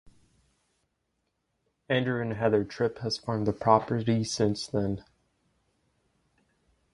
Andrew 1.87 2.23
and 2.23 2.33
Heather 2.33 2.63
Tripp 2.63 2.97
has 3.01 3.19
farmed 3.19 3.45
the 3.45 3.53
property 3.53 4.23
since 4.23 4.65
then. 4.65 5.05